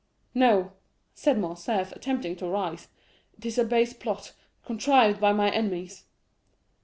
[0.33, 0.71] '—'No,'
[1.13, 2.87] said Morcerf, attempting to rise,
[3.37, 4.33] 'it is a base plot,
[4.65, 6.05] contrived by my enemies.